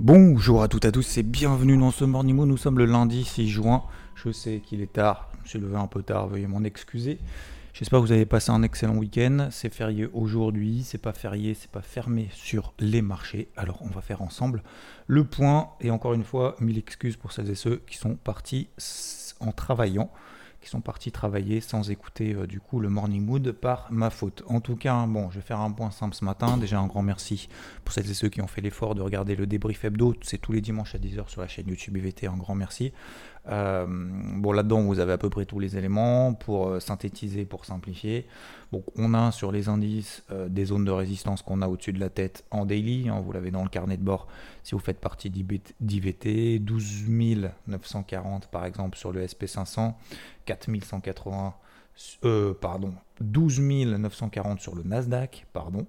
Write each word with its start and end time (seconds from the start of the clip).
Bonjour 0.00 0.62
à 0.62 0.68
toutes 0.68 0.84
et 0.84 0.88
à 0.88 0.92
tous 0.92 1.18
et 1.18 1.24
bienvenue 1.24 1.76
dans 1.76 1.90
ce 1.90 2.04
Morning. 2.04 2.36
Nous 2.36 2.56
sommes 2.56 2.78
le 2.78 2.84
lundi 2.84 3.24
6 3.24 3.48
juin. 3.48 3.82
Je 4.14 4.30
sais 4.30 4.60
qu'il 4.64 4.80
est 4.80 4.92
tard, 4.92 5.28
je 5.42 5.48
suis 5.48 5.58
levé 5.58 5.74
un 5.74 5.88
peu 5.88 6.04
tard, 6.04 6.28
veuillez 6.28 6.46
m'en 6.46 6.62
excuser. 6.62 7.18
J'espère 7.72 7.98
que 7.98 8.04
vous 8.04 8.12
avez 8.12 8.24
passé 8.24 8.52
un 8.52 8.62
excellent 8.62 8.94
week-end. 8.94 9.48
C'est 9.50 9.74
férié 9.74 10.08
aujourd'hui, 10.12 10.84
c'est 10.84 11.02
pas 11.02 11.12
férié, 11.12 11.54
c'est 11.54 11.70
pas 11.72 11.82
fermé 11.82 12.28
sur 12.32 12.74
les 12.78 13.02
marchés. 13.02 13.48
Alors 13.56 13.82
on 13.82 13.88
va 13.88 14.00
faire 14.00 14.22
ensemble 14.22 14.62
le 15.08 15.24
point 15.24 15.70
et 15.80 15.90
encore 15.90 16.14
une 16.14 16.22
fois, 16.22 16.54
mille 16.60 16.78
excuses 16.78 17.16
pour 17.16 17.32
celles 17.32 17.50
et 17.50 17.56
ceux 17.56 17.82
qui 17.88 17.96
sont 17.96 18.14
partis 18.14 18.68
en 19.40 19.50
travaillant 19.50 20.12
qui 20.60 20.68
sont 20.68 20.80
partis 20.80 21.12
travailler 21.12 21.60
sans 21.60 21.90
écouter 21.90 22.34
euh, 22.34 22.46
du 22.46 22.60
coup 22.60 22.80
le 22.80 22.88
morning 22.88 23.24
mood 23.24 23.52
par 23.52 23.86
ma 23.90 24.10
faute. 24.10 24.42
En 24.48 24.60
tout 24.60 24.76
cas, 24.76 25.06
bon, 25.06 25.30
je 25.30 25.36
vais 25.36 25.44
faire 25.44 25.60
un 25.60 25.70
point 25.70 25.90
simple 25.90 26.14
ce 26.14 26.24
matin. 26.24 26.56
Déjà 26.56 26.78
un 26.78 26.86
grand 26.86 27.02
merci 27.02 27.48
pour 27.84 27.94
celles 27.94 28.10
et 28.10 28.14
ceux 28.14 28.28
qui 28.28 28.40
ont 28.40 28.46
fait 28.46 28.60
l'effort 28.60 28.94
de 28.94 29.02
regarder 29.02 29.36
le 29.36 29.46
débrief 29.46 29.84
hebdo. 29.84 30.14
C'est 30.22 30.38
tous 30.38 30.52
les 30.52 30.60
dimanches 30.60 30.94
à 30.94 30.98
10h 30.98 31.28
sur 31.28 31.40
la 31.40 31.48
chaîne 31.48 31.68
YouTube 31.68 31.96
IVT. 31.96 32.26
Un 32.26 32.36
grand 32.36 32.54
merci. 32.54 32.92
Euh, 33.48 33.86
bon, 33.88 34.52
là-dedans, 34.52 34.82
vous 34.82 34.98
avez 34.98 35.12
à 35.12 35.18
peu 35.18 35.30
près 35.30 35.46
tous 35.46 35.58
les 35.58 35.76
éléments 35.76 36.34
pour 36.34 36.68
euh, 36.68 36.80
synthétiser, 36.80 37.46
pour 37.46 37.64
simplifier. 37.64 38.26
On 38.96 39.14
a 39.14 39.32
sur 39.32 39.52
les 39.52 39.70
indices 39.70 40.22
des 40.48 40.66
zones 40.66 40.84
de 40.84 40.90
résistance 40.90 41.40
qu'on 41.40 41.62
a 41.62 41.68
au-dessus 41.68 41.94
de 41.94 42.00
la 42.00 42.10
tête 42.10 42.44
en 42.50 42.66
daily. 42.66 43.08
Hein, 43.08 43.22
vous 43.24 43.32
l'avez 43.32 43.50
dans 43.50 43.62
le 43.62 43.70
carnet 43.70 43.96
de 43.96 44.02
bord 44.02 44.26
si 44.68 44.74
vous 44.74 44.80
faites 44.80 45.00
partie 45.00 45.30
d'IVT. 45.30 46.58
12 46.58 47.08
940 47.68 48.48
par 48.48 48.66
exemple 48.66 48.98
sur 48.98 49.12
le 49.12 49.24
SP500, 49.24 49.94
4180 50.44 51.54
euh, 52.24 52.52
pardon, 52.52 52.92
12 53.22 53.60
940 53.60 54.60
sur 54.60 54.74
le 54.76 54.82
Nasdaq, 54.82 55.46
pardon, 55.54 55.86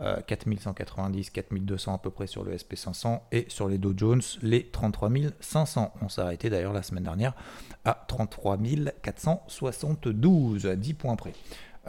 euh, 0.00 0.20
4190, 0.26 1.30
4200 1.30 1.94
à 1.94 1.98
peu 1.98 2.10
près 2.10 2.26
sur 2.26 2.44
le 2.44 2.54
SP500 2.54 3.22
et 3.32 3.46
sur 3.48 3.66
les 3.66 3.78
Dow 3.78 3.94
Jones, 3.96 4.22
les 4.42 4.68
33 4.68 5.10
500. 5.40 5.94
On 6.02 6.10
s'est 6.10 6.20
arrêté 6.20 6.50
d'ailleurs 6.50 6.74
la 6.74 6.82
semaine 6.82 7.04
dernière 7.04 7.32
à 7.86 8.04
33 8.06 8.58
472, 9.02 10.66
à 10.66 10.76
10 10.76 10.94
points 10.94 11.16
près. 11.16 11.32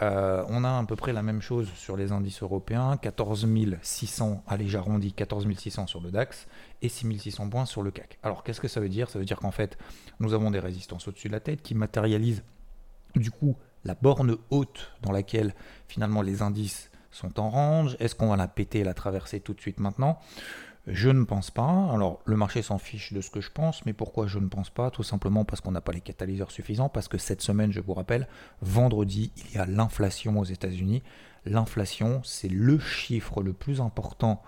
Euh, 0.01 0.45
on 0.47 0.63
a 0.63 0.77
à 0.77 0.83
peu 0.85 0.95
près 0.95 1.11
la 1.11 1.21
même 1.21 1.41
chose 1.41 1.69
sur 1.75 1.97
les 1.97 2.11
indices 2.11 2.41
européens, 2.41 2.97
14 2.97 3.47
600, 3.81 4.43
allez 4.47 4.67
j'arrondis, 4.67 5.11
14 5.11 5.45
600 5.57 5.87
sur 5.87 5.99
le 5.99 6.09
DAX 6.09 6.47
et 6.81 6.87
6 6.87 7.19
600 7.19 7.49
points 7.49 7.65
sur 7.65 7.81
le 7.81 7.91
CAC. 7.91 8.17
Alors 8.23 8.43
qu'est-ce 8.43 8.61
que 8.61 8.69
ça 8.69 8.79
veut 8.79 8.87
dire? 8.87 9.09
Ça 9.09 9.19
veut 9.19 9.25
dire 9.25 9.37
qu'en 9.37 9.51
fait, 9.51 9.77
nous 10.19 10.33
avons 10.33 10.51
des 10.51 10.59
résistances 10.59 11.07
au-dessus 11.07 11.27
de 11.27 11.33
la 11.33 11.41
tête 11.41 11.61
qui 11.61 11.75
matérialisent 11.75 12.43
du 13.15 13.31
coup 13.31 13.57
la 13.83 13.95
borne 13.95 14.37
haute 14.51 14.91
dans 15.01 15.11
laquelle 15.11 15.53
finalement 15.87 16.21
les 16.21 16.41
indices 16.41 16.91
sont 17.11 17.39
en 17.39 17.49
range. 17.49 17.97
Est-ce 17.99 18.15
qu'on 18.15 18.29
va 18.29 18.37
la 18.37 18.47
péter 18.47 18.79
et 18.79 18.83
la 18.83 18.93
traverser 18.93 19.41
tout 19.41 19.53
de 19.53 19.59
suite 19.59 19.79
maintenant? 19.79 20.19
Je 20.91 21.09
ne 21.09 21.23
pense 21.23 21.51
pas. 21.51 21.89
Alors, 21.93 22.19
le 22.25 22.35
marché 22.35 22.61
s'en 22.61 22.77
fiche 22.77 23.13
de 23.13 23.21
ce 23.21 23.29
que 23.29 23.41
je 23.41 23.51
pense, 23.51 23.85
mais 23.85 23.93
pourquoi 23.93 24.27
je 24.27 24.39
ne 24.39 24.47
pense 24.47 24.69
pas? 24.69 24.91
Tout 24.91 25.03
simplement 25.03 25.45
parce 25.45 25.61
qu'on 25.61 25.71
n'a 25.71 25.81
pas 25.81 25.91
les 25.91 26.01
catalyseurs 26.01 26.51
suffisants, 26.51 26.89
parce 26.89 27.07
que 27.07 27.17
cette 27.17 27.41
semaine, 27.41 27.71
je 27.71 27.81
vous 27.81 27.93
rappelle, 27.93 28.27
vendredi, 28.61 29.31
il 29.37 29.55
y 29.55 29.57
a 29.57 29.65
l'inflation 29.65 30.39
aux 30.39 30.45
États-Unis. 30.45 31.03
L'inflation, 31.45 32.21
c'est 32.23 32.49
le 32.49 32.79
chiffre 32.79 33.41
le 33.41 33.53
plus 33.53 33.81
important 33.81 34.41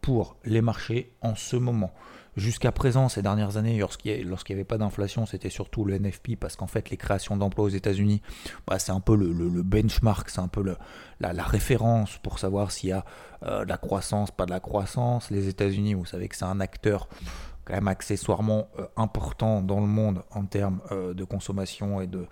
pour 0.00 0.36
les 0.44 0.62
marchés 0.62 1.12
en 1.22 1.34
ce 1.34 1.56
moment. 1.56 1.92
Jusqu'à 2.38 2.70
présent, 2.70 3.08
ces 3.08 3.20
dernières 3.20 3.56
années, 3.56 3.78
lorsqu'il 3.78 4.14
n'y 4.14 4.52
avait 4.52 4.64
pas 4.64 4.78
d'inflation, 4.78 5.26
c'était 5.26 5.50
surtout 5.50 5.84
le 5.84 5.98
NFP, 5.98 6.36
parce 6.38 6.54
qu'en 6.54 6.68
fait, 6.68 6.88
les 6.88 6.96
créations 6.96 7.36
d'emplois 7.36 7.64
aux 7.64 7.70
États-Unis, 7.70 8.22
bah, 8.64 8.78
c'est 8.78 8.92
un 8.92 9.00
peu 9.00 9.16
le, 9.16 9.62
benchmark, 9.64 10.30
c'est 10.30 10.40
un 10.40 10.46
peu 10.46 10.62
la, 11.18 11.42
référence 11.42 12.18
pour 12.18 12.38
savoir 12.38 12.70
s'il 12.70 12.90
y 12.90 12.92
a 12.92 13.04
euh, 13.42 13.64
de 13.64 13.68
la 13.68 13.76
croissance, 13.76 14.30
pas 14.30 14.46
de 14.46 14.52
la 14.52 14.60
croissance. 14.60 15.32
Les 15.32 15.48
États-Unis, 15.48 15.94
vous 15.94 16.04
savez 16.04 16.28
que 16.28 16.36
c'est 16.36 16.44
un 16.44 16.60
acteur 16.60 17.08
quand 17.64 17.74
même 17.74 17.88
accessoirement 17.88 18.68
euh, 18.78 18.86
important 18.96 19.60
dans 19.60 19.80
le 19.80 19.86
monde 19.86 20.22
en 20.30 20.44
termes 20.44 20.80
euh, 20.92 21.14
de 21.14 21.24
consommation 21.24 22.00
et 22.00 22.06
de 22.06 22.26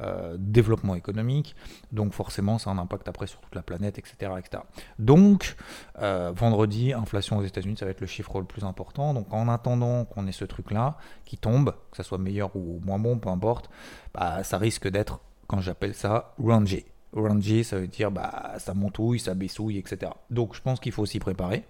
euh, 0.00 0.36
développement 0.38 0.94
économique. 0.94 1.54
Donc 1.92 2.12
forcément, 2.12 2.58
ça 2.58 2.70
a 2.70 2.72
un 2.72 2.78
impact 2.78 3.08
après 3.08 3.26
sur 3.26 3.40
toute 3.40 3.54
la 3.54 3.62
planète, 3.62 3.98
etc. 3.98 4.32
etc. 4.38 4.62
Donc, 4.98 5.56
vendredi, 5.96 6.92
inflation 6.92 7.38
aux 7.38 7.44
États-Unis, 7.44 7.76
ça 7.76 7.84
va 7.84 7.90
être 7.90 8.00
le 8.00 8.06
chiffre 8.06 8.38
le 8.40 8.46
plus 8.46 8.64
important. 8.64 9.14
Donc 9.14 9.32
en 9.32 9.48
attendant 9.48 10.04
qu'on 10.04 10.26
ait 10.26 10.32
ce 10.32 10.44
truc-là 10.44 10.96
qui 11.24 11.36
tombe, 11.36 11.74
que 11.90 11.96
ça 11.96 12.02
soit 12.02 12.18
meilleur 12.18 12.54
ou 12.56 12.80
moins 12.84 12.98
bon, 12.98 13.18
peu 13.18 13.28
importe, 13.28 13.70
bah, 14.14 14.44
ça 14.44 14.58
risque 14.58 14.88
d'être, 14.88 15.20
quand 15.46 15.60
j'appelle 15.60 15.94
ça, 15.94 16.34
rangé. 16.38 16.86
Rangé, 17.12 17.62
ça 17.62 17.78
veut 17.78 17.88
dire 17.88 18.10
bah, 18.10 18.54
ça 18.58 18.74
montouille, 18.74 19.18
ça 19.18 19.34
baissouille, 19.34 19.78
etc. 19.78 20.12
Donc 20.30 20.54
je 20.54 20.62
pense 20.62 20.80
qu'il 20.80 20.92
faut 20.92 21.06
s'y 21.06 21.18
préparer. 21.18 21.64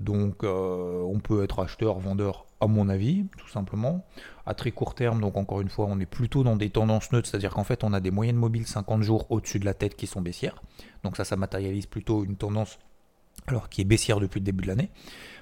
Donc 0.00 0.42
on 0.44 1.20
peut 1.22 1.42
être 1.42 1.60
acheteur, 1.60 1.98
vendeur 1.98 2.46
à 2.60 2.66
mon 2.66 2.88
avis, 2.88 3.26
tout 3.36 3.48
simplement. 3.48 4.04
À 4.46 4.54
très 4.54 4.70
court 4.70 4.94
terme, 4.94 5.20
donc 5.20 5.36
encore 5.36 5.60
une 5.60 5.68
fois, 5.68 5.86
on 5.88 6.00
est 6.00 6.06
plutôt 6.06 6.42
dans 6.42 6.56
des 6.56 6.70
tendances 6.70 7.12
neutres, 7.12 7.28
c'est-à-dire 7.28 7.52
qu'en 7.52 7.64
fait, 7.64 7.84
on 7.84 7.92
a 7.92 8.00
des 8.00 8.10
moyennes 8.10 8.36
mobiles 8.36 8.66
50 8.66 9.02
jours 9.02 9.26
au-dessus 9.30 9.58
de 9.58 9.64
la 9.64 9.74
tête 9.74 9.94
qui 9.94 10.06
sont 10.06 10.20
baissières. 10.20 10.62
Donc 11.04 11.16
ça, 11.16 11.24
ça 11.24 11.36
matérialise 11.36 11.86
plutôt 11.86 12.24
une 12.24 12.36
tendance 12.36 12.78
alors 13.46 13.68
qui 13.68 13.80
est 13.80 13.84
baissière 13.84 14.20
depuis 14.20 14.40
le 14.40 14.44
début 14.44 14.62
de 14.62 14.68
l'année. 14.68 14.90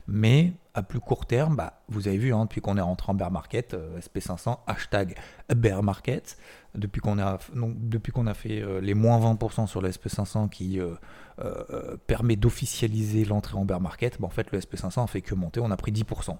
Mais 0.08 0.52
à 0.76 0.82
plus 0.82 1.00
court 1.00 1.24
terme, 1.24 1.56
bah, 1.56 1.80
vous 1.88 2.06
avez 2.06 2.18
vu, 2.18 2.34
hein, 2.34 2.44
depuis 2.44 2.60
qu'on 2.60 2.76
est 2.76 2.82
rentré 2.82 3.10
en 3.10 3.14
bear 3.14 3.30
market, 3.30 3.72
euh, 3.72 3.98
SP500, 3.98 4.58
hashtag 4.66 5.16
bear 5.48 5.82
market, 5.82 6.36
depuis 6.74 7.00
qu'on 7.00 7.18
a, 7.18 7.38
depuis 7.54 8.12
qu'on 8.12 8.26
a 8.26 8.34
fait 8.34 8.60
euh, 8.60 8.82
les 8.82 8.92
moins 8.92 9.18
20% 9.18 9.66
sur 9.66 9.80
le 9.80 9.88
SP500 9.88 10.50
qui 10.50 10.78
euh, 10.78 11.96
permet 12.06 12.36
d'officialiser 12.36 13.24
l'entrée 13.24 13.56
en 13.56 13.64
bear 13.64 13.80
market, 13.80 14.20
bah, 14.20 14.26
en 14.26 14.30
fait 14.30 14.52
le 14.52 14.60
SP500 14.60 15.04
a 15.04 15.06
fait 15.06 15.22
que 15.22 15.34
monter, 15.34 15.60
on 15.60 15.70
a 15.70 15.76
pris 15.78 15.92
10%. 15.92 16.36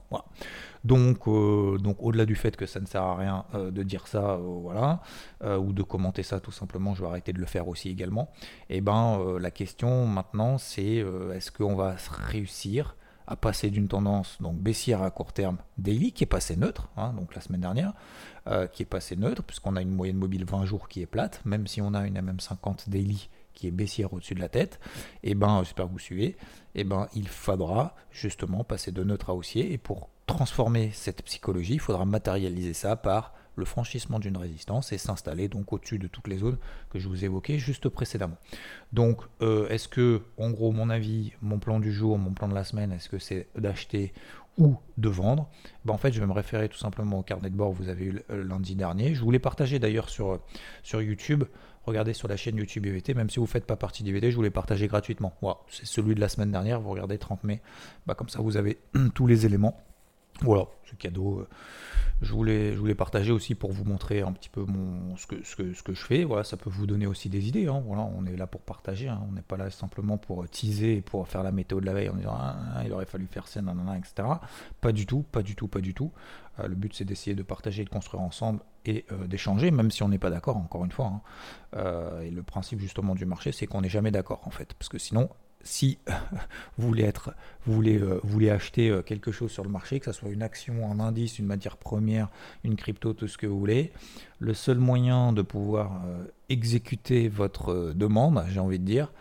Donc, 0.85 1.25
donc 1.83 1.97
au-delà 2.01 2.27
du 2.27 2.37
fait 2.37 2.57
que 2.57 2.67
ça 2.67 2.79
ne 2.79 2.87
sert 2.87 3.03
à 3.03 3.17
rien 3.17 3.45
de 3.55 3.83
dire 3.83 4.07
ça, 4.07 4.39
voilà, 4.39 5.01
ou 5.43 5.73
de 5.73 5.83
commenter 5.83 6.23
ça 6.23 6.39
tout 6.41 6.53
simplement, 6.53 6.95
je 6.95 7.01
vais 7.03 7.09
arrêter 7.09 7.33
de 7.33 7.41
le 7.41 7.47
faire 7.47 7.67
aussi 7.67 7.89
également. 7.89 8.31
Et 8.69 8.77
eh 8.77 8.81
ben 8.83 9.39
la 9.41 9.51
question 9.51 10.07
maintenant 10.07 10.59
c'est 10.59 11.05
est-ce 11.35 11.51
qu'on 11.51 11.75
va 11.75 11.97
réussir 12.29 12.95
à 13.27 13.37
passer 13.37 13.71
d'une 13.71 13.89
tendance 13.89 14.39
donc 14.41 14.57
baissière 14.57 15.03
à 15.03 15.11
court 15.11 15.33
terme 15.33 15.59
daily 15.79 16.13
qui 16.13 16.25
est 16.25 16.27
passé 16.27 16.57
neutre, 16.57 16.89
hein, 16.97 17.13
donc 17.13 17.35
la 17.35 17.41
semaine 17.41 17.61
dernière, 17.61 17.93
euh, 18.47 18.67
qui 18.67 18.83
est 18.83 18.87
passé 18.87 19.17
neutre 19.17 19.43
puisqu'on 19.43 19.77
a 19.77 19.83
une 19.83 19.91
moyenne 19.91 20.17
mobile 20.17 20.45
20 20.45 20.65
jours 20.65 20.89
qui 20.89 21.03
est 21.03 21.07
plate, 21.07 21.41
même 21.45 21.67
si 21.67 21.81
on 21.81 21.95
a 21.95 22.07
une 22.07 22.19
MM50 22.19 22.89
daily 22.89 23.29
qui 23.55 23.67
est 23.67 23.73
baissière 23.73 24.13
au-dessus 24.13 24.35
de 24.35 24.41
la 24.41 24.49
tête, 24.49 24.79
et 25.23 25.31
eh 25.31 25.35
ben 25.35 25.63
j'espère 25.65 25.87
que 25.87 25.93
vous 25.93 25.99
suivez, 25.99 26.27
et 26.27 26.37
eh 26.81 26.85
ben 26.85 27.09
il 27.15 27.27
faudra 27.27 27.95
justement 28.11 28.65
passer 28.65 28.93
de 28.93 29.03
neutre 29.03 29.31
à 29.31 29.35
haussier. 29.35 29.73
Et 29.73 29.79
pour 29.79 30.11
transformer 30.27 30.91
cette 30.93 31.23
psychologie, 31.23 31.75
il 31.75 31.81
faudra 31.81 32.05
matérialiser 32.05 32.75
ça 32.75 32.97
par 32.97 33.33
le 33.57 33.65
franchissement 33.65 34.19
d'une 34.19 34.37
résistance 34.37 34.93
et 34.93 34.99
s'installer 34.99 35.49
donc 35.49 35.73
au-dessus 35.73 35.99
de 35.99 36.07
toutes 36.07 36.29
les 36.29 36.39
zones 36.39 36.59
que 36.91 36.99
je 36.99 37.09
vous 37.09 37.25
évoquais 37.25 37.59
juste 37.59 37.89
précédemment. 37.89 38.37
Donc 38.93 39.23
euh, 39.43 39.69
est-ce 39.69 39.89
que, 39.89 40.23
en 40.39 40.51
gros, 40.51 40.73
mon 40.73 40.91
avis, 40.91 41.33
mon 41.43 41.59
plan 41.59 41.81
du 41.81 41.93
jour, 41.93 42.19
mon 42.19 42.33
plan 42.33 42.49
de 42.49 42.55
la 42.55 42.65
semaine, 42.65 42.93
est-ce 42.93 43.09
que 43.09 43.19
c'est 43.19 43.49
d'acheter 43.57 44.13
ou 44.59 44.77
de 44.97 45.09
vendre? 45.09 45.49
Ben, 45.85 45.95
En 45.95 45.99
fait, 45.99 46.13
je 46.13 46.21
vais 46.21 46.27
me 46.27 46.33
référer 46.33 46.69
tout 46.69 46.79
simplement 46.79 47.19
au 47.19 47.23
carnet 47.23 47.51
de 47.51 47.57
bord 47.57 47.73
que 47.73 47.79
vous 47.79 47.89
avez 47.89 48.05
eu 48.05 48.23
lundi 48.31 48.75
dernier. 48.75 49.15
Je 49.15 49.23
voulais 49.23 49.39
partager 49.39 49.79
d'ailleurs 49.79 50.09
sur, 50.09 50.41
sur 50.83 51.03
YouTube. 51.03 51.45
Regardez 51.85 52.15
sur 52.15 52.27
la 52.27 52.37
chaîne 52.37 52.57
YouTube 52.57 52.85
IVT, 52.85 53.15
même 53.15 53.31
si 53.31 53.37
vous 53.37 53.45
ne 53.45 53.51
faites 53.51 53.65
pas 53.65 53.77
partie 53.77 54.03
d'IVT, 54.03 54.33
je 54.33 54.37
voulais 54.37 54.51
partager 54.51 54.89
gratuitement. 54.89 55.35
Voilà, 55.41 55.59
c'est 55.71 55.87
celui 55.87 56.17
de 56.17 56.21
la 56.21 56.29
semaine 56.29 56.51
dernière, 56.51 56.81
vous 56.81 56.91
regardez 56.91 57.17
30 57.17 57.45
mai. 57.45 57.63
Ben, 58.07 58.15
comme 58.15 58.29
ça, 58.29 58.41
vous 58.41 58.57
avez 58.57 58.79
tous 59.15 59.29
les 59.29 59.47
éléments. 59.47 59.81
Voilà, 60.43 60.67
ce 60.85 60.95
cadeau. 60.95 61.41
Euh, 61.41 61.49
je 62.23 62.33
voulais, 62.33 62.73
je 62.73 62.79
voulais 62.79 62.95
partager 62.95 63.31
aussi 63.31 63.55
pour 63.55 63.73
vous 63.73 63.85
montrer 63.85 64.23
un 64.23 64.33
petit 64.33 64.49
peu 64.49 64.65
mon, 64.65 65.17
ce, 65.17 65.27
que, 65.27 65.37
je 65.43 66.01
fais. 66.01 66.25
Voilà, 66.25 66.45
ça 66.45 66.57
peut 66.57 66.71
vous 66.71 66.87
donner 66.87 67.07
aussi 67.07 67.29
des 67.29 67.49
idées. 67.49 67.67
Hein. 67.67 67.83
On 67.87 68.25
est 68.25 68.37
là 68.37 68.47
pour 68.47 68.63
partager. 68.63 69.09
Hein. 69.09 69.21
On 69.29 69.33
n'est 69.33 69.43
pas 69.43 69.59
là 69.59 69.71
simplement 69.71 70.17
pour 70.17 70.49
teaser 70.49 70.97
et 70.97 71.03
pour 71.03 71.29
faire 71.29 71.43
la 71.43 71.53
météo 71.53 71.81
de 71.81 71.87
la 71.87 71.93
veille 71.93 72.09
en 72.09 72.15
disant 72.15 72.35
ah, 72.35 72.57
ah, 72.75 72.83
il 72.87 72.93
aurait 72.93 73.05
fallu 73.05 73.27
faire 73.31 73.49
ça, 73.49 73.61
nanana, 73.61 73.99
etc. 73.99 74.29
Pas 74.81 74.93
du 74.93 75.05
tout, 75.05 75.23
pas 75.31 75.43
du 75.43 75.57
tout, 75.57 75.69
pas 75.69 75.81
du 75.81 75.93
tout. 75.93 76.11
Euh, 76.61 76.69
le 76.69 76.75
but 76.75 76.95
c'est 76.95 77.05
d'essayer 77.05 77.37
de 77.37 77.43
partager, 77.43 77.85
de 77.85 77.91
construire 77.91 78.23
ensemble 78.23 78.61
et 78.87 79.05
euh, 79.13 79.27
d'échanger, 79.27 79.71
même 79.71 79.91
si 79.91 80.03
on 80.03 80.09
n'est 80.09 80.19
pas 80.19 80.31
d'accord, 80.31 80.57
encore 80.57 80.85
une 80.85 80.93
fois. 80.93 81.07
Hein. 81.07 81.21
Euh, 81.77 82.23
et 82.23 82.31
le 82.31 82.43
principe 82.43 82.81
justement 82.81 83.15
du 83.15 83.27
marché, 83.27 83.53
c'est 83.53 83.67
qu'on 83.67 83.83
n'est 83.83 83.91
jamais 83.91 84.11
d'accord 84.11 84.41
en 84.45 84.51
fait. 84.51 84.73
Parce 84.75 84.89
que 84.89 84.99
sinon, 84.99 85.29
si 85.67 85.99
vous 86.79 86.89
voulez, 86.89 87.05
être, 87.05 87.35
vous 87.67 87.75
voulez, 87.75 87.99
euh, 87.99 88.55
acheter 88.55 88.89
euh, 88.89 89.03
quelque 89.03 89.33
chose 89.33 89.51
sur 89.51 89.65
le 89.65 89.71
marché, 89.71 90.01
que 90.01 90.07
ce 90.07 90.13
soit 90.13 90.31
une 90.31 90.43
action, 90.43 90.91
un 90.91 91.01
indice, 91.01 91.39
une 91.39 91.47
matière 91.47 91.77
première, 91.77 92.29
une 92.65 92.77
crypto, 92.77 93.13
tout 93.13 93.29
ce 93.29 93.37
que 93.37 93.47
vous 93.47 93.59
voulez, 93.59 93.93
le 94.39 94.55
seul 94.55 94.79
moyen 94.79 95.33
de 95.33 95.43
pouvoir 95.43 96.01
euh, 96.07 96.25
exécuter 96.49 97.29
votre 97.29 97.93
demande, 97.95 98.45
j'ai 98.49 98.61
envie 98.61 98.79
de 98.79 98.85
dire, 98.85 99.13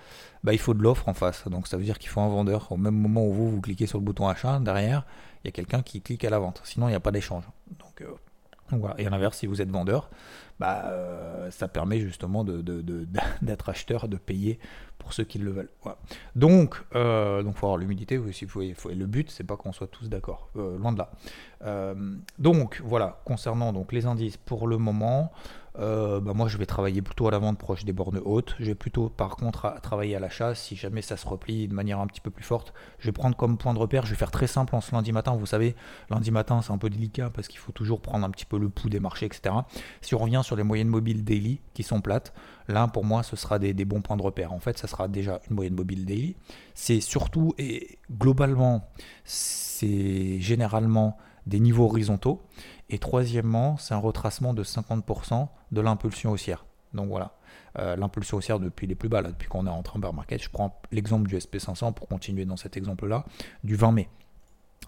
bah, 0.43 0.53
il 0.53 0.59
faut 0.59 0.73
de 0.73 0.81
l'offre 0.81 1.09
en 1.09 1.13
face. 1.13 1.47
Donc 1.47 1.67
ça 1.67 1.77
veut 1.77 1.83
dire 1.83 1.97
qu'il 1.97 2.09
faut 2.09 2.21
un 2.21 2.29
vendeur. 2.29 2.71
Au 2.71 2.77
même 2.77 2.95
moment 2.95 3.25
où 3.25 3.33
vous, 3.33 3.49
vous 3.49 3.61
cliquez 3.61 3.87
sur 3.87 3.97
le 3.97 4.03
bouton 4.05 4.27
achat, 4.27 4.59
derrière, 4.59 5.05
il 5.43 5.47
y 5.47 5.49
a 5.49 5.51
quelqu'un 5.51 5.81
qui 5.81 6.01
clique 6.01 6.23
à 6.23 6.29
la 6.29 6.39
vente. 6.39 6.61
Sinon, 6.63 6.87
il 6.87 6.91
n'y 6.91 6.95
a 6.95 6.99
pas 6.99 7.11
d'échange. 7.11 7.43
Donc, 7.79 8.07
voilà. 8.69 8.95
Et 8.99 9.07
à 9.07 9.09
l'inverse, 9.09 9.39
si 9.39 9.47
vous 9.47 9.61
êtes 9.61 9.69
vendeur, 9.69 10.09
bah, 10.59 10.91
ça 11.49 11.67
permet 11.67 11.99
justement 11.99 12.43
d'être 13.41 13.69
acheteur, 13.69 14.07
de 14.07 14.17
payer 14.17 14.59
pour 15.05 15.13
ceux 15.13 15.23
qui 15.23 15.37
le 15.37 15.51
veulent. 15.51 15.69
Donc, 16.35 16.83
euh, 16.95 17.43
donc 17.43 17.55
faut 17.57 17.67
avoir 17.67 17.77
l'humidité 17.77 18.17
aussi. 18.17 18.47
Faut, 18.47 18.63
faut, 18.75 18.89
le 18.89 19.05
but, 19.05 19.29
c'est 19.29 19.43
pas 19.43 19.55
qu'on 19.55 19.71
soit 19.71 19.85
tous 19.85 20.09
d'accord, 20.09 20.49
euh, 20.55 20.79
loin 20.79 20.91
de 20.93 20.97
là. 20.97 21.11
Euh, 21.63 22.15
donc 22.39 22.81
voilà, 22.83 23.21
concernant 23.23 23.71
donc 23.71 23.93
les 23.93 24.07
indices 24.07 24.37
pour 24.37 24.67
le 24.67 24.79
moment, 24.79 25.31
euh, 25.79 26.19
bah, 26.19 26.33
moi 26.33 26.47
je 26.47 26.57
vais 26.57 26.65
travailler 26.65 27.01
plutôt 27.01 27.27
à 27.27 27.31
la 27.31 27.37
vente 27.37 27.57
proche 27.57 27.85
des 27.85 27.93
bornes 27.93 28.21
hautes. 28.23 28.55
Je 28.59 28.65
vais 28.65 28.75
plutôt 28.75 29.09
par 29.09 29.35
contre 29.35 29.65
à, 29.65 29.79
travailler 29.79 30.15
à 30.15 30.19
l'achat 30.19 30.55
si 30.55 30.75
jamais 30.75 31.01
ça 31.01 31.17
se 31.17 31.27
replie 31.27 31.67
de 31.67 31.73
manière 31.73 31.99
un 31.99 32.07
petit 32.07 32.21
peu 32.21 32.31
plus 32.31 32.43
forte. 32.43 32.73
Je 32.99 33.07
vais 33.07 33.11
prendre 33.11 33.35
comme 33.35 33.57
point 33.57 33.73
de 33.73 33.79
repère, 33.79 34.05
je 34.05 34.11
vais 34.11 34.17
faire 34.17 34.31
très 34.31 34.47
simple 34.47 34.75
en 34.75 34.81
ce 34.81 34.93
lundi 34.93 35.11
matin. 35.11 35.35
Vous 35.35 35.45
savez, 35.45 35.75
lundi 36.09 36.31
matin 36.31 36.61
c'est 36.61 36.71
un 36.71 36.77
peu 36.77 36.89
délicat 36.89 37.29
parce 37.29 37.47
qu'il 37.47 37.59
faut 37.59 37.71
toujours 37.71 38.01
prendre 38.01 38.25
un 38.25 38.29
petit 38.31 38.45
peu 38.45 38.57
le 38.57 38.69
pouls 38.69 38.89
des 38.89 38.99
marchés, 38.99 39.25
etc. 39.25 39.55
Si 40.01 40.15
on 40.15 40.19
revient 40.19 40.41
sur 40.43 40.55
les 40.55 40.63
moyennes 40.63 40.87
mobiles 40.87 41.23
daily 41.23 41.59
qui 41.73 41.83
sont 41.83 42.01
plates, 42.01 42.33
là 42.67 42.87
pour 42.87 43.03
moi 43.03 43.23
ce 43.23 43.35
sera 43.35 43.59
des, 43.59 43.73
des 43.73 43.85
bons 43.85 44.01
points 44.01 44.17
de 44.17 44.23
repère. 44.23 44.53
En 44.53 44.59
fait, 44.59 44.77
ça 44.77 44.87
sera 44.87 45.07
déjà 45.07 45.41
une 45.49 45.55
moyenne 45.55 45.75
mobile 45.75 46.05
daily. 46.05 46.35
C'est 46.73 47.01
surtout 47.01 47.53
et 47.57 47.99
globalement, 48.11 48.87
c'est 49.23 50.39
généralement 50.39 51.17
des 51.45 51.59
niveaux 51.59 51.85
horizontaux. 51.85 52.41
Et 52.89 52.99
troisièmement, 52.99 53.77
c'est 53.77 53.93
un 53.93 53.99
retracement 53.99 54.53
de 54.53 54.63
50% 54.63 55.47
de 55.71 55.81
l'impulsion 55.81 56.31
haussière. 56.31 56.65
Donc 56.93 57.09
voilà, 57.09 57.35
euh, 57.77 57.95
l'impulsion 57.95 58.37
haussière 58.37 58.59
depuis 58.59 58.87
les 58.87 58.95
plus 58.95 59.09
bas, 59.09 59.21
là, 59.21 59.29
depuis 59.29 59.47
qu'on 59.47 59.67
est 59.67 59.69
en 59.69 59.83
bear 59.97 60.13
market. 60.13 60.41
Je 60.41 60.49
prends 60.49 60.79
l'exemple 60.91 61.27
du 61.27 61.35
SP500 61.35 61.93
pour 61.93 62.07
continuer 62.07 62.45
dans 62.45 62.57
cet 62.57 62.77
exemple-là, 62.77 63.25
du 63.63 63.75
20 63.75 63.91
mai. 63.91 64.09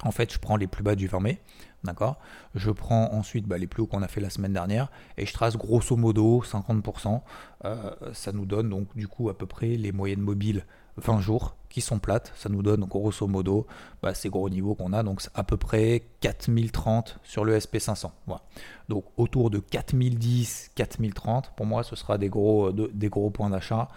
En 0.04 0.12
fait, 0.12 0.32
je 0.32 0.40
prends 0.40 0.58
les 0.58 0.68
plus 0.68 0.84
bas 0.84 0.96
du 0.96 1.08
20 1.08 1.20
mai, 1.20 1.40
d'accord? 1.84 2.18
Je 2.56 2.72
prends 2.72 3.12
ensuite 3.14 3.48
bah, 3.48 3.58
les 3.58 3.68
plus 3.68 3.84
hauts 3.84 3.88
qu'on 3.88 4.02
a 4.04 4.08
fait 4.08 4.22
la 4.22 4.30
semaine 4.30 4.54
dernière 4.54 4.90
et 5.18 5.26
je 5.26 5.34
trace 5.34 5.58
grosso 5.58 5.96
modo 5.96 6.44
50%. 6.44 7.22
Euh, 7.66 7.92
ça 8.14 8.32
nous 8.32 8.46
donne 8.46 8.70
donc 8.70 8.96
du 8.96 9.08
coup 9.08 9.30
à 9.30 9.38
peu 9.38 9.46
près 9.46 9.70
les 9.70 9.92
moyennes 9.92 10.22
mobiles 10.22 10.66
20 10.98 11.22
jours 11.22 11.56
qui 11.70 11.82
sont 11.82 12.00
plates. 12.00 12.32
Ça 12.36 12.50
nous 12.50 12.64
donne 12.64 12.82
grosso 12.86 13.28
modo 13.28 13.68
bah, 14.02 14.14
ces 14.14 14.30
gros 14.30 14.50
niveaux 14.50 14.76
qu'on 14.76 14.94
a, 14.94 15.04
donc 15.04 15.22
à 15.34 15.44
peu 15.44 15.58
près 15.58 16.04
4030 16.22 17.20
sur 17.24 17.46
le 17.46 17.58
SP500. 17.58 18.12
Voilà. 18.26 18.42
Donc 18.90 19.06
autour 19.18 19.50
de 19.50 19.60
4010, 19.60 20.72
4030, 20.76 21.52
pour 21.56 21.66
moi 21.66 21.84
ce 21.84 21.96
sera 21.96 22.18
des 22.18 22.30
gros, 22.30 22.72
des 22.72 23.10
gros 23.10 23.30
points 23.30 23.50
d'achat. 23.50 23.90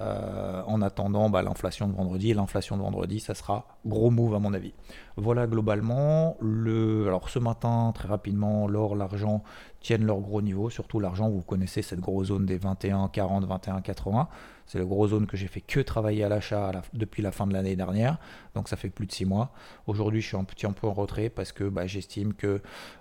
Euh, 0.00 0.62
en 0.66 0.82
attendant 0.82 1.30
bah, 1.30 1.40
l'inflation 1.40 1.88
de 1.88 1.94
vendredi. 1.94 2.34
l'inflation 2.34 2.76
de 2.76 2.82
vendredi, 2.82 3.18
ça 3.18 3.34
sera 3.34 3.66
gros 3.86 4.10
move 4.10 4.34
à 4.34 4.38
mon 4.38 4.52
avis. 4.52 4.74
Voilà 5.16 5.46
globalement. 5.46 6.36
Le... 6.40 7.06
Alors 7.06 7.30
ce 7.30 7.38
matin, 7.38 7.92
très 7.94 8.08
rapidement, 8.08 8.68
l'or, 8.68 8.94
l'argent 8.94 9.42
tiennent 9.86 10.04
leur 10.04 10.18
gros 10.18 10.42
niveau. 10.42 10.68
Surtout 10.68 10.98
l'argent, 10.98 11.30
vous 11.30 11.42
connaissez 11.42 11.80
cette 11.80 12.00
grosse 12.00 12.26
zone 12.28 12.44
des 12.44 12.58
21, 12.58 13.08
40, 13.08 13.44
21, 13.44 13.80
80. 13.82 14.28
C'est 14.66 14.80
la 14.80 14.84
grosse 14.84 15.10
zone 15.10 15.28
que 15.28 15.36
j'ai 15.36 15.46
fait 15.46 15.60
que 15.60 15.78
travailler 15.78 16.24
à 16.24 16.28
l'achat 16.28 16.72
depuis 16.92 17.22
la 17.22 17.30
fin 17.30 17.46
de 17.46 17.52
l'année 17.52 17.76
dernière. 17.76 18.18
Donc 18.56 18.68
ça 18.68 18.76
fait 18.76 18.88
plus 18.88 19.06
de 19.06 19.12
6 19.12 19.26
mois. 19.26 19.52
Aujourd'hui, 19.86 20.20
je 20.20 20.26
suis 20.26 20.36
un 20.36 20.42
petit 20.42 20.66
peu 20.66 20.88
en 20.88 20.92
retrait 20.92 21.28
parce 21.28 21.52
que 21.52 21.62
bah, 21.62 21.86
j'estime 21.86 22.34
que 22.34 22.60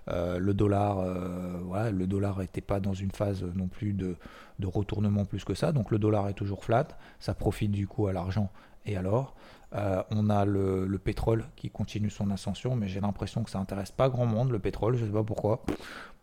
euh, 0.09 0.37
le 0.37 0.53
dollar, 0.53 0.99
euh, 0.99 1.59
voilà, 1.63 1.89
le 1.89 2.05
dollar 2.05 2.37
n'était 2.37 2.61
pas 2.61 2.79
dans 2.79 2.93
une 2.93 3.09
phase 3.09 3.43
non 3.55 3.67
plus 3.67 3.93
de, 3.93 4.15
de, 4.59 4.67
retournement 4.67 5.25
plus 5.25 5.43
que 5.43 5.55
ça. 5.55 5.71
Donc 5.71 5.89
le 5.89 5.97
dollar 5.97 6.29
est 6.29 6.33
toujours 6.33 6.63
flat. 6.63 6.88
Ça 7.19 7.33
profite 7.33 7.71
du 7.71 7.88
coup 7.88 8.05
à 8.05 8.13
l'argent 8.13 8.51
et 8.85 8.95
à 8.95 9.01
l'or. 9.01 9.33
Euh, 9.73 10.01
on 10.11 10.29
a 10.29 10.45
le, 10.45 10.99
pétrole 11.03 11.45
qui 11.55 11.69
continue 11.69 12.09
son 12.09 12.31
ascension, 12.31 12.75
mais 12.75 12.88
j'ai 12.88 13.01
l'impression 13.01 13.43
que 13.43 13.49
ça 13.49 13.59
intéresse 13.59 13.91
pas 13.91 14.09
grand 14.09 14.25
monde 14.25 14.51
le 14.51 14.59
pétrole, 14.59 14.95
je 14.95 15.05
sais 15.05 15.11
pas 15.11 15.23
pourquoi 15.23 15.63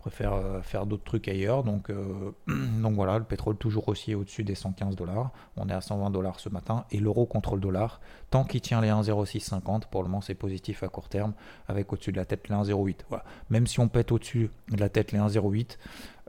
préfère 0.03 0.35
euh, 0.35 0.61
faire 0.63 0.85
d'autres 0.85 1.05
trucs 1.05 1.29
ailleurs. 1.29 1.63
Donc, 1.63 1.89
euh, 1.89 2.33
donc 2.83 2.95
voilà, 2.95 3.19
le 3.19 3.25
pétrole 3.25 3.57
toujours 3.57 3.89
aussi 3.89 4.15
au-dessus 4.15 4.43
des 4.43 4.57
115 4.57 4.97
dollars. 4.97 5.31
On 5.57 5.69
est 5.69 5.73
à 5.73 5.81
120 5.81 6.11
dollars 6.11 6.41
ce 6.41 6.49
matin. 6.49 6.85
Et 6.91 6.99
l'euro 6.99 7.25
contre 7.25 7.55
le 7.55 7.61
dollar, 7.61 8.01
tant 8.31 8.45
qu'il 8.45 8.61
tient 8.61 8.81
les 8.81 8.89
1,0650, 8.89 9.85
pour 9.91 10.03
le 10.03 10.09
moment 10.09 10.21
c'est 10.21 10.35
positif 10.35 10.83
à 10.83 10.89
court 10.89 11.09
terme, 11.09 11.33
avec 11.69 11.93
au-dessus 11.93 12.13
de 12.13 12.17
la 12.17 12.25
tête 12.25 12.49
les 12.49 12.55
1,08. 12.55 12.97
Voilà. 13.09 13.25
Même 13.49 13.67
si 13.67 13.79
on 13.81 13.89
pète 13.89 14.13
au-dessus 14.13 14.51
de 14.71 14.81
la 14.81 14.89
tête 14.89 15.13
les 15.13 15.21
1,08, 15.21 15.79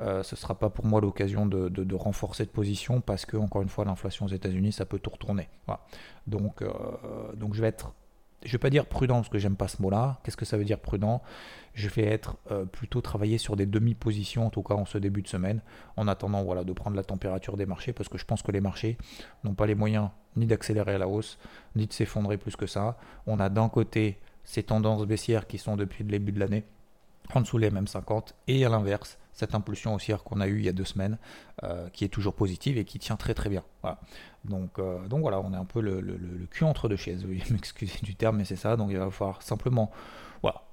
euh, 0.01 0.23
ce 0.23 0.35
ne 0.35 0.39
sera 0.39 0.57
pas 0.57 0.69
pour 0.69 0.85
moi 0.85 1.01
l'occasion 1.01 1.45
de, 1.47 1.95
renforcer 1.95 2.45
de 2.45 2.51
position 2.51 3.01
parce 3.01 3.25
que, 3.25 3.37
encore 3.37 3.63
une 3.63 3.69
fois, 3.69 3.85
l'inflation 3.85 4.27
aux 4.27 4.29
États-Unis, 4.29 4.71
ça 4.71 4.85
peut 4.85 4.99
tout 4.99 5.09
retourner. 5.09 5.49
Voilà. 5.65 5.81
Donc, 6.27 6.63
donc 7.35 7.53
je 7.55 7.61
vais 7.61 7.67
être 7.67 7.91
je 8.45 8.51
vais 8.51 8.57
pas 8.57 8.69
dire 8.69 8.85
prudent 8.85 9.15
parce 9.15 9.29
que 9.29 9.39
j'aime 9.39 9.55
pas 9.55 9.67
ce 9.67 9.81
mot-là. 9.81 10.19
Qu'est-ce 10.23 10.37
que 10.37 10.45
ça 10.45 10.57
veut 10.57 10.65
dire 10.65 10.79
prudent? 10.79 11.21
Je 11.73 11.87
vais 11.89 12.05
être 12.05 12.37
euh, 12.51 12.65
plutôt 12.65 13.01
travailler 13.01 13.37
sur 13.37 13.55
des 13.55 13.65
demi-positions, 13.65 14.47
en 14.47 14.49
tout 14.49 14.63
cas 14.63 14.75
en 14.75 14.85
ce 14.85 14.97
début 14.97 15.21
de 15.21 15.27
semaine, 15.27 15.61
en 15.97 16.07
attendant 16.07 16.43
voilà, 16.43 16.63
de 16.63 16.73
prendre 16.73 16.95
la 16.95 17.03
température 17.03 17.57
des 17.57 17.65
marchés, 17.65 17.93
parce 17.93 18.09
que 18.09 18.17
je 18.17 18.25
pense 18.25 18.41
que 18.41 18.51
les 18.51 18.61
marchés 18.61 18.97
n'ont 19.43 19.55
pas 19.55 19.65
les 19.65 19.75
moyens 19.75 20.09
ni 20.35 20.45
d'accélérer 20.45 20.95
à 20.95 20.97
la 20.97 21.07
hausse, 21.07 21.37
ni 21.75 21.87
de 21.87 21.93
s'effondrer 21.93 22.37
plus 22.37 22.55
que 22.55 22.67
ça. 22.67 22.97
On 23.27 23.39
a 23.39 23.49
d'un 23.49 23.69
côté 23.69 24.19
ces 24.43 24.63
tendances 24.63 25.05
baissières 25.05 25.47
qui 25.47 25.57
sont 25.57 25.77
depuis 25.77 26.03
le 26.03 26.09
début 26.09 26.31
de 26.31 26.39
l'année 26.39 26.65
en 27.33 27.41
dessous 27.41 27.57
les 27.57 27.71
mêmes 27.71 27.87
50 27.87 28.35
et 28.47 28.65
à 28.65 28.69
l'inverse 28.69 29.17
cette 29.33 29.55
impulsion 29.55 29.95
haussière 29.95 30.23
qu'on 30.23 30.39
a 30.41 30.47
eue 30.47 30.59
il 30.59 30.65
y 30.65 30.69
a 30.69 30.73
deux 30.73 30.85
semaines 30.85 31.17
euh, 31.63 31.89
qui 31.89 32.05
est 32.05 32.09
toujours 32.09 32.33
positive 32.33 32.77
et 32.77 32.85
qui 32.85 32.99
tient 32.99 33.15
très 33.15 33.33
très 33.33 33.49
bien. 33.49 33.63
Donc, 34.45 34.79
euh, 34.79 35.07
donc 35.07 35.21
voilà, 35.21 35.39
on 35.39 35.53
est 35.53 35.57
un 35.57 35.65
peu 35.65 35.81
le, 35.81 36.47
cul 36.51 36.63
entre 36.63 36.89
deux 36.89 36.95
chaises, 36.95 37.25
oui, 37.25 37.43
m'excusez 37.49 37.99
du 38.03 38.15
terme, 38.15 38.37
mais 38.37 38.45
c'est 38.45 38.55
ça. 38.55 38.77
Donc 38.77 38.89
il 38.91 38.97
va 38.97 39.09
falloir 39.09 39.41
simplement 39.41 39.91
voilà, 40.41 40.63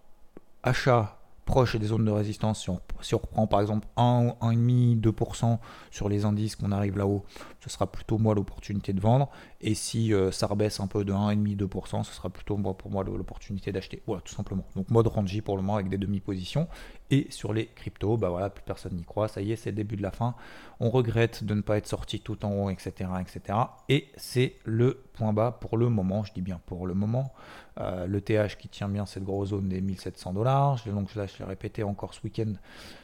achat 0.63 1.19
proche 1.45 1.77
des 1.77 1.87
zones 1.87 2.05
de 2.05 2.11
résistance. 2.11 2.69
Si 3.03 3.15
on 3.15 3.19
reprend 3.19 3.47
par 3.47 3.61
exemple 3.61 3.87
1, 3.97 4.35
1,5, 4.41 5.01
2% 5.01 5.59
sur 5.91 6.09
les 6.09 6.25
indices 6.25 6.57
qu'on 6.57 6.73
arrive 6.73 6.97
là-haut, 6.97 7.25
ce 7.61 7.69
sera 7.69 7.91
plutôt 7.91 8.19
moi 8.19 8.35
l'opportunité 8.35 8.93
de 8.93 9.01
vendre. 9.01 9.29
Et 9.61 9.75
si 9.75 10.15
euh, 10.15 10.31
ça 10.31 10.47
rebaisse 10.47 10.81
un 10.81 10.87
peu 10.87 11.05
de 11.05 11.13
1,5, 11.13 11.57
2%, 11.57 12.05
ce 12.05 12.13
sera 12.13 12.31
plutôt 12.31 12.57
moi, 12.57 12.77
pour 12.77 12.91
moi 12.91 13.05
l'opportunité 13.05 13.73
d'acheter. 13.73 14.03
Voilà, 14.07 14.23
tout 14.23 14.35
simplement. 14.35 14.65
Donc 14.75 14.91
mode 14.91 15.07
rangy 15.07 15.43
pour 15.43 15.57
le 15.57 15.63
moment 15.63 15.77
avec 15.77 15.89
des 15.89 15.99
demi-positions. 15.99 16.69
Et 17.11 17.27
sur 17.31 17.53
les 17.53 17.67
cryptos, 17.67 18.17
bah 18.17 18.31
voilà, 18.31 18.51
plus 18.51 18.63
personne 18.63 18.95
n'y 18.95 19.05
croit. 19.05 19.29
Ça 19.29 19.43
y 19.43 19.53
est, 19.53 19.57
c'est 19.57 19.71
le 19.71 19.77
début 19.77 19.97
de 19.97 20.03
la 20.03 20.13
fin. 20.13 20.35
On 20.79 20.91
regrette 20.91 21.45
de 21.45 21.55
ne 21.55 21.61
pas 21.61 21.77
être 21.77 21.87
sorti 21.87 22.21
tout 22.21 22.45
en 22.45 22.53
haut, 22.53 22.71
etc. 22.71 23.11
etc. 23.21 23.59
Et 23.89 24.09
c'est 24.17 24.57
le 24.65 25.03
point 25.13 25.33
bas 25.33 25.51
pour 25.51 25.77
le 25.77 25.89
moment. 25.89 26.25
Je 26.25 26.33
dis 26.33 26.43
bien 26.43 26.61
pour 26.67 26.87
le 26.87 26.95
moment. 26.95 27.33
Euh, 27.79 28.07
le 28.07 28.21
TH 28.21 28.57
qui 28.59 28.69
tient 28.69 28.89
bien 28.89 29.07
cette 29.07 29.25
grosse 29.25 29.51
zone 29.51 29.69
des 29.69 29.81
1700 29.81 30.33
dollars. 30.33 30.77
Je 30.79 30.91
l'ai 30.91 31.45
répété 31.45 31.83
encore 31.83 32.15
ce 32.15 32.21
week-end 32.23 32.53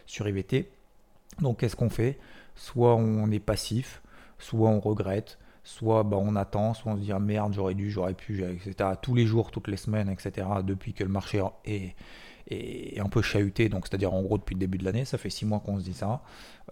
sur 0.07 0.29
IVT. 0.29 0.69
Donc 1.41 1.61
qu'est-ce 1.61 1.77
qu'on 1.77 1.91
fait? 1.91 2.19
Soit 2.55 2.95
on 2.97 3.31
est 3.31 3.41
passif, 3.41 4.03
soit 4.39 4.71
on 4.71 4.81
regrette, 4.81 5.39
soit 5.65 6.05
bah, 6.05 6.17
on 6.19 6.37
attend, 6.37 6.75
soit 6.75 6.93
on 6.93 6.97
se 6.97 7.03
dit 7.03 7.13
ah, 7.13 7.19
merde, 7.19 7.53
j'aurais 7.53 7.75
dû, 7.75 7.91
j'aurais 7.91 8.15
pu, 8.15 8.45
etc. 8.45 8.91
Tous 9.03 9.15
les 9.15 9.27
jours, 9.27 9.51
toutes 9.51 9.69
les 9.69 9.77
semaines, 9.77 10.09
etc. 10.09 10.47
Depuis 10.65 10.93
que 10.93 11.05
le 11.05 11.11
marché 11.11 11.43
est, 11.65 11.95
est 12.49 13.01
un 13.01 13.09
peu 13.09 13.23
chahuté, 13.23 13.69
donc 13.69 13.87
c'est-à-dire 13.87 14.15
en 14.15 14.23
gros 14.23 14.39
depuis 14.39 14.55
le 14.55 14.61
début 14.61 14.79
de 14.79 14.85
l'année, 14.85 15.05
ça 15.05 15.19
fait 15.19 15.31
six 15.31 15.45
mois 15.45 15.59
qu'on 15.61 15.79
se 15.79 15.85
dit 15.85 15.95
ça. 15.95 16.23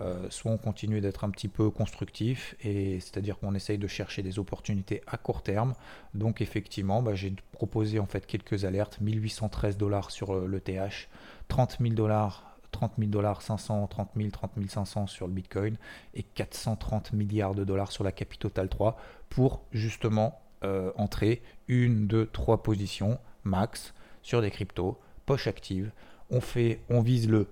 Euh, 0.00 0.26
soit 0.30 0.52
on 0.52 0.58
continue 0.58 1.00
d'être 1.00 1.24
un 1.24 1.30
petit 1.30 1.48
peu 1.48 1.70
constructif, 1.70 2.54
et 2.62 3.00
c'est-à-dire 3.00 3.38
qu'on 3.38 3.54
essaye 3.54 3.78
de 3.78 3.88
chercher 3.88 4.22
des 4.22 4.38
opportunités 4.38 5.02
à 5.06 5.16
court 5.16 5.42
terme. 5.42 5.74
Donc 6.14 6.40
effectivement, 6.40 7.02
bah, 7.02 7.14
j'ai 7.14 7.34
proposé 7.52 7.98
en 7.98 8.06
fait 8.06 8.26
quelques 8.26 8.64
alertes 8.64 9.00
1813 9.00 9.76
dollars 9.76 10.10
sur 10.12 10.34
euh, 10.34 10.46
le 10.46 10.60
TH, 10.60 11.08
30 11.48 11.78
000 11.80 11.94
dollars 11.94 12.53
30 12.74 12.94
000 12.98 13.10
dollars, 13.10 13.40
500, 13.40 13.86
30 13.86 14.10
000, 14.16 14.30
30 14.30 14.50
500 14.68 15.06
sur 15.06 15.26
le 15.26 15.32
Bitcoin 15.32 15.76
et 16.14 16.22
430 16.22 17.12
milliards 17.12 17.54
de 17.54 17.64
dollars 17.64 17.92
sur 17.92 18.04
la 18.04 18.12
Capital 18.12 18.68
3 18.68 18.96
pour 19.30 19.62
justement 19.72 20.40
euh, 20.64 20.90
entrer 20.96 21.42
une, 21.68 22.06
deux, 22.06 22.26
trois 22.26 22.62
positions 22.62 23.18
max 23.44 23.94
sur 24.22 24.42
des 24.42 24.50
cryptos, 24.50 24.98
poche 25.26 25.46
active. 25.46 25.92
On 26.30 26.40
fait, 26.40 26.80
on 26.90 27.00
vise 27.00 27.28
le 27.28 27.46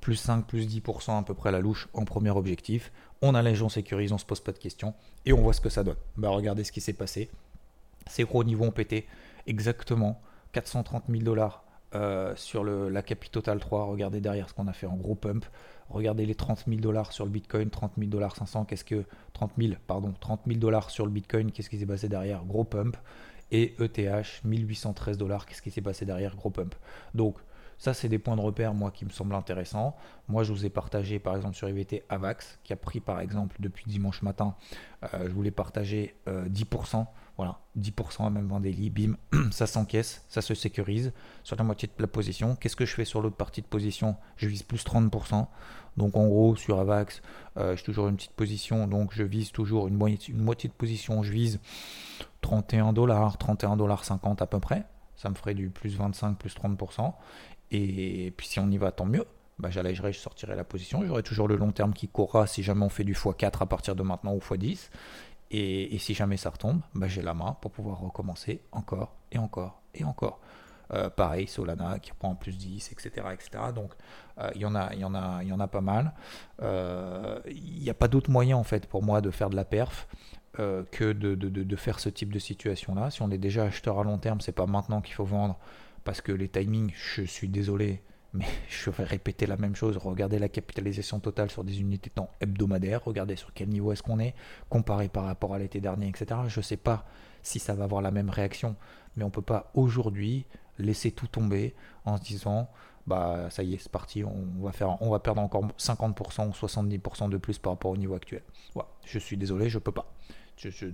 plus 0.00 0.16
5, 0.16 0.46
plus 0.46 0.66
10% 0.66 1.18
à 1.18 1.22
peu 1.22 1.34
près 1.34 1.48
à 1.48 1.52
la 1.52 1.60
louche 1.60 1.88
en 1.94 2.04
premier 2.04 2.30
objectif. 2.30 2.92
On 3.22 3.34
allège, 3.34 3.62
on 3.62 3.68
sécurise, 3.68 4.12
on 4.12 4.18
se 4.18 4.26
pose 4.26 4.40
pas 4.40 4.52
de 4.52 4.58
questions 4.58 4.94
et 5.24 5.32
on 5.32 5.40
voit 5.40 5.52
ce 5.52 5.60
que 5.60 5.68
ça 5.68 5.84
donne. 5.84 5.96
Bah, 6.16 6.30
regardez 6.30 6.64
ce 6.64 6.72
qui 6.72 6.80
s'est 6.80 6.92
passé. 6.92 7.30
Ces 8.08 8.24
gros 8.24 8.44
niveaux 8.44 8.64
ont 8.64 8.72
pété 8.72 9.06
exactement 9.46 10.20
430 10.52 11.04
000 11.08 11.22
dollars 11.22 11.64
euh, 11.94 12.34
sur 12.36 12.64
la 12.64 13.02
Total 13.02 13.58
3. 13.58 13.84
Regardez 13.86 14.20
derrière 14.20 14.48
ce 14.48 14.54
qu'on 14.54 14.66
a 14.66 14.72
fait 14.72 14.86
en 14.86 14.96
gros 14.96 15.14
pump. 15.14 15.44
Regardez 15.88 16.24
les 16.24 16.34
30 16.34 16.64
000 16.66 16.80
dollars 16.80 17.12
sur 17.12 17.24
le 17.24 17.30
Bitcoin, 17.30 17.68
30 17.68 17.92
000 17.98 18.10
dollars 18.10 18.34
500, 18.34 18.64
qu'est-ce 18.64 18.84
que 18.84 19.04
30 19.34 19.52
000, 19.58 19.74
pardon, 19.86 20.14
30 20.20 20.40
000 20.46 20.58
dollars 20.58 20.90
sur 20.90 21.04
le 21.04 21.12
Bitcoin, 21.12 21.52
qu'est-ce 21.52 21.68
qui 21.68 21.78
s'est 21.78 21.86
passé 21.86 22.08
derrière? 22.08 22.44
Gros 22.44 22.64
pump. 22.64 22.96
Et 23.50 23.74
ETH, 23.78 24.42
1813 24.44 25.18
dollars, 25.18 25.44
qu'est-ce 25.44 25.60
qui 25.60 25.70
s'est 25.70 25.82
passé 25.82 26.06
derrière? 26.06 26.34
Gros 26.34 26.48
pump. 26.48 26.74
Donc 27.14 27.36
ça, 27.76 27.92
c'est 27.92 28.08
des 28.08 28.18
points 28.18 28.36
de 28.36 28.40
repère, 28.40 28.72
moi, 28.72 28.90
qui 28.90 29.04
me 29.04 29.10
semblent 29.10 29.34
intéressants. 29.34 29.96
Moi, 30.28 30.44
je 30.44 30.52
vous 30.52 30.64
ai 30.64 30.70
partagé, 30.70 31.18
par 31.18 31.36
exemple, 31.36 31.56
sur 31.56 31.68
IVT 31.68 32.04
Avax, 32.08 32.58
qui 32.64 32.72
a 32.72 32.76
pris, 32.76 33.00
par 33.00 33.20
exemple, 33.20 33.56
depuis 33.58 33.84
dimanche 33.86 34.22
matin, 34.22 34.54
euh, 35.02 35.24
je 35.26 35.32
voulais 35.32 35.50
partager 35.50 36.14
10%. 36.26 37.06
Voilà, 37.36 37.58
10% 37.78 38.26
à 38.26 38.30
même 38.30 38.48
Vendélie, 38.48 38.90
bim, 38.90 39.16
ça 39.50 39.66
s'encaisse, 39.66 40.24
ça 40.28 40.42
se 40.42 40.54
sécurise 40.54 41.12
sur 41.42 41.56
la 41.56 41.64
moitié 41.64 41.88
de 41.88 42.02
la 42.02 42.06
position. 42.06 42.56
Qu'est-ce 42.56 42.76
que 42.76 42.84
je 42.84 42.94
fais 42.94 43.06
sur 43.06 43.22
l'autre 43.22 43.36
partie 43.36 43.62
de 43.62 43.66
position 43.66 44.16
Je 44.36 44.48
vise 44.48 44.62
plus 44.62 44.84
30%. 44.84 45.46
Donc 45.96 46.16
en 46.16 46.26
gros, 46.26 46.56
sur 46.56 46.78
Avax, 46.78 47.22
euh, 47.56 47.76
j'ai 47.76 47.82
toujours 47.82 48.08
une 48.08 48.16
petite 48.16 48.32
position, 48.32 48.86
donc 48.86 49.12
je 49.14 49.22
vise 49.22 49.50
toujours 49.50 49.88
une 49.88 49.94
moitié, 49.94 50.34
une 50.34 50.42
moitié 50.42 50.68
de 50.68 50.74
position, 50.74 51.22
je 51.22 51.32
vise 51.32 51.60
31 52.42 52.92
dollars, 52.92 53.38
31 53.38 53.76
dollars 53.76 54.04
50 54.04 54.42
à 54.42 54.46
peu 54.46 54.60
près. 54.60 54.84
Ça 55.16 55.28
me 55.30 55.34
ferait 55.34 55.54
du 55.54 55.70
plus 55.70 55.96
25, 55.96 56.36
plus 56.38 56.54
30%. 56.54 57.12
Et 57.70 58.32
puis 58.36 58.46
si 58.46 58.60
on 58.60 58.70
y 58.70 58.76
va, 58.76 58.92
tant 58.92 59.06
mieux. 59.06 59.24
Bah, 59.58 59.70
j'allégerai, 59.70 60.12
je 60.12 60.18
sortirai 60.18 60.56
la 60.56 60.64
position. 60.64 61.04
J'aurai 61.06 61.22
toujours 61.22 61.46
le 61.46 61.56
long 61.56 61.72
terme 61.72 61.92
qui 61.92 62.08
courra 62.08 62.46
si 62.46 62.62
jamais 62.62 62.84
on 62.84 62.88
fait 62.88 63.04
du 63.04 63.14
x4 63.14 63.62
à 63.62 63.66
partir 63.66 63.94
de 63.94 64.02
maintenant 64.02 64.34
ou 64.34 64.38
x10. 64.38 64.90
Et, 65.54 65.98
si 65.98 66.14
jamais 66.14 66.38
ça 66.38 66.48
retombe, 66.48 66.80
bah, 66.94 67.08
j'ai 67.08 67.20
la 67.20 67.34
main 67.34 67.56
pour 67.60 67.70
pouvoir 67.70 68.00
recommencer 68.00 68.62
encore 68.72 69.14
et 69.30 69.38
encore 69.38 69.82
et 69.94 70.02
encore. 70.02 70.40
Euh, 70.94 71.10
pareil, 71.10 71.46
Solana 71.46 71.98
qui 71.98 72.10
reprend 72.10 72.30
en 72.30 72.34
plus 72.34 72.56
10, 72.56 72.92
etc. 72.92 73.26
Donc 73.74 73.92
euh, 74.38 74.50
il 74.54 74.62
y, 74.62 74.64
en 74.66 74.74
a, 74.74 75.68
pas 75.68 75.80
mal. 75.80 76.12
Euh, 76.62 77.38
il 77.46 77.82
n'y 77.82 77.90
a 77.90 77.94
pas 77.94 78.08
d'autre 78.08 78.30
moyen 78.30 78.56
en 78.56 78.64
fait 78.64 78.86
pour 78.86 79.02
moi 79.02 79.20
de 79.20 79.30
faire 79.30 79.50
de 79.50 79.56
la 79.56 79.64
perf. 79.64 80.08
que 80.56 81.12
de, 81.12 81.76
faire 81.76 81.98
ce 81.98 82.08
type 82.08 82.32
de 82.32 82.38
situation 82.38 82.94
là. 82.94 83.10
Si 83.10 83.22
on 83.22 83.30
est 83.30 83.38
déjà 83.38 83.64
acheteur 83.64 83.98
à 83.98 84.04
long 84.04 84.18
terme, 84.18 84.40
c'est 84.40 84.52
pas 84.52 84.66
maintenant 84.66 85.00
qu'il 85.00 85.14
faut 85.14 85.24
vendre 85.24 85.58
parce 86.04 86.20
que 86.20 86.32
les 86.32 86.48
timings, 86.48 86.92
je 86.94 87.22
suis 87.22 87.48
désolé, 87.48 88.02
mais 88.32 88.46
je 88.68 88.90
vais 88.90 89.04
répéter 89.04 89.46
la 89.46 89.56
même 89.56 89.74
chose. 89.74 89.96
Regardez 89.96 90.38
la 90.38 90.48
capitalisation 90.48 91.20
totale 91.20 91.50
sur 91.50 91.64
des 91.64 91.80
unités 91.80 92.10
de 92.10 92.14
temps 92.14 92.30
hebdomadaires, 92.40 93.04
regardez 93.04 93.36
sur 93.36 93.52
quel 93.52 93.68
niveau 93.68 93.92
est-ce 93.92 94.02
qu'on 94.02 94.18
est, 94.18 94.34
comparé 94.68 95.08
par 95.08 95.24
rapport 95.24 95.54
à 95.54 95.58
l'été 95.58 95.80
dernier, 95.80 96.08
etc. 96.08 96.40
Je 96.48 96.60
ne 96.60 96.64
sais 96.64 96.76
pas 96.76 97.04
si 97.42 97.58
ça 97.58 97.74
va 97.74 97.84
avoir 97.84 98.02
la 98.02 98.10
même 98.10 98.30
réaction, 98.30 98.76
mais 99.16 99.24
on 99.24 99.28
ne 99.28 99.32
peut 99.32 99.42
pas 99.42 99.70
aujourd'hui 99.74 100.46
laisser 100.78 101.10
tout 101.12 101.26
tomber 101.26 101.74
en 102.04 102.16
se 102.16 102.22
disant 102.22 102.68
bah 103.06 103.48
ça 103.50 103.62
y 103.62 103.74
est, 103.74 103.78
c'est 103.78 103.90
parti, 103.90 104.22
on 104.24 104.62
va, 104.62 104.72
faire, 104.72 105.00
on 105.02 105.10
va 105.10 105.18
perdre 105.18 105.40
encore 105.40 105.66
50% 105.78 106.48
ou 106.48 106.52
70% 106.52 107.28
de 107.28 107.36
plus 107.36 107.58
par 107.58 107.72
rapport 107.72 107.90
au 107.90 107.96
niveau 107.96 108.14
actuel. 108.14 108.42
je 109.04 109.18
suis 109.18 109.36
désolé, 109.36 109.68
je 109.68 109.78
peux 109.78 109.92
pas. 109.92 110.12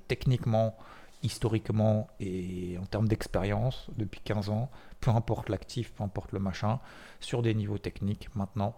techniquement, 0.08 0.74
historiquement 1.22 2.08
et 2.20 2.78
en 2.80 2.86
termes 2.86 3.08
d'expérience 3.08 3.88
depuis 3.96 4.20
15 4.20 4.50
ans, 4.50 4.70
peu 5.00 5.10
importe 5.10 5.48
l'actif, 5.48 5.92
peu 5.92 6.04
importe 6.04 6.32
le 6.32 6.38
machin, 6.38 6.80
sur 7.20 7.42
des 7.42 7.54
niveaux 7.54 7.78
techniques 7.78 8.34
maintenant, 8.34 8.76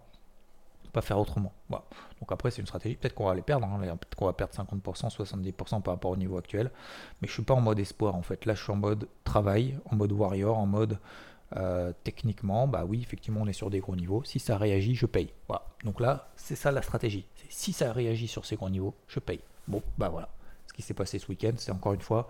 pas 0.91 1.01
faire 1.01 1.19
autrement. 1.19 1.53
Donc 1.69 2.31
après 2.31 2.51
c'est 2.51 2.61
une 2.61 2.67
stratégie, 2.67 2.95
peut-être 2.95 3.13
qu'on 3.15 3.25
va 3.25 3.35
les 3.35 3.41
perdre, 3.41 3.65
hein. 3.65 3.79
peut-être 3.79 4.15
qu'on 4.15 4.25
va 4.25 4.33
perdre 4.33 4.53
50%, 4.53 5.15
70% 5.15 5.81
par 5.81 5.93
rapport 5.93 6.11
au 6.11 6.17
niveau 6.17 6.37
actuel, 6.37 6.71
mais 7.21 7.27
je 7.27 7.33
suis 7.33 7.43
pas 7.43 7.53
en 7.53 7.61
mode 7.61 7.79
espoir 7.79 8.15
en 8.15 8.21
fait, 8.21 8.45
là 8.45 8.53
je 8.53 8.63
suis 8.63 8.71
en 8.71 8.77
mode 8.77 9.07
travail, 9.23 9.79
en 9.85 9.95
mode 9.95 10.11
warrior, 10.11 10.57
en 10.57 10.65
mode 10.65 10.99
euh, 11.57 11.91
techniquement, 12.03 12.67
bah 12.67 12.85
oui 12.87 13.01
effectivement 13.01 13.41
on 13.41 13.47
est 13.47 13.53
sur 13.53 13.69
des 13.69 13.79
gros 13.79 13.95
niveaux, 13.95 14.23
si 14.23 14.39
ça 14.39 14.57
réagit 14.57 14.95
je 14.95 15.05
paye. 15.05 15.33
Donc 15.83 15.99
là 15.99 16.29
c'est 16.35 16.55
ça 16.55 16.71
la 16.71 16.81
stratégie, 16.81 17.25
si 17.49 17.73
ça 17.73 17.91
réagit 17.93 18.27
sur 18.27 18.45
ces 18.45 18.55
gros 18.55 18.69
niveaux, 18.69 18.95
je 19.07 19.19
paye. 19.19 19.41
Bon 19.67 19.81
bah 19.97 20.09
voilà 20.09 20.29
ce 20.71 20.73
qui 20.73 20.81
s'est 20.81 20.93
passé 20.93 21.19
ce 21.19 21.27
week-end, 21.27 21.51
c'est 21.57 21.73
encore 21.73 21.93
une 21.93 22.01
fois 22.01 22.29